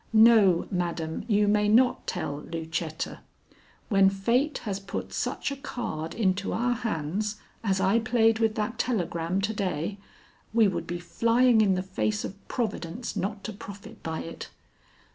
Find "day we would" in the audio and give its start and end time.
9.53-10.87